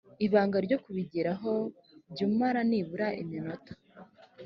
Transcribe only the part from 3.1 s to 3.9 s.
iminota